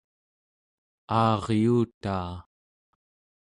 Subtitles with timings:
[1.19, 2.33] aaryuutaa